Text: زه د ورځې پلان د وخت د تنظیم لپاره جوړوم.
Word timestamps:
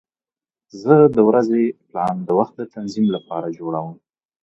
زه 0.81 0.95
د 1.15 1.17
ورځې 1.29 1.63
پلان 1.89 2.15
د 2.27 2.29
وخت 2.39 2.53
د 2.57 2.61
تنظیم 2.75 3.05
لپاره 3.15 3.53
جوړوم. 3.57 3.91